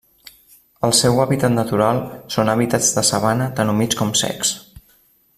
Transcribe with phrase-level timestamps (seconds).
[0.87, 2.01] El seu hàbitat natural
[2.35, 4.55] són hàbitats de sabana tant humits com secs.